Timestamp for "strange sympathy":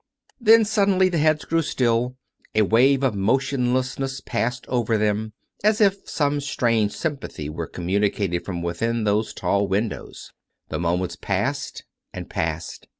6.41-7.49